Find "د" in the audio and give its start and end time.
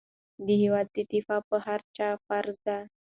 0.45-0.47